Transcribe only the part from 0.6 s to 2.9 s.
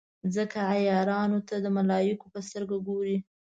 عیارانو ته د ملایکو په سترګه